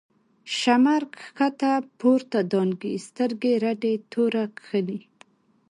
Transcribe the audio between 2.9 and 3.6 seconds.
سترگی